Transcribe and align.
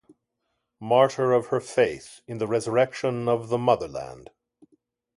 Martyr 0.79 1.31
of 1.31 1.49
her 1.49 1.59
faith 1.59 2.21
in 2.25 2.39
the 2.39 2.47
resurrection 2.47 3.29
of 3.29 3.49
the 3.49 3.57
Motherland. 3.59 4.31